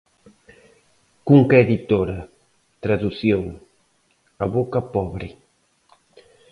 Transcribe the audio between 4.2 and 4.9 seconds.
"A boca